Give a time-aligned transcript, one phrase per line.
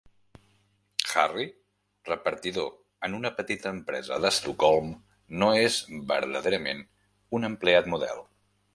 [1.23, 1.45] Harry,
[2.09, 2.71] repartidor
[3.09, 4.91] en una petita empresa d'Estocolm,
[5.45, 5.81] no és
[6.17, 6.87] verdaderament
[7.41, 8.29] un empleat model.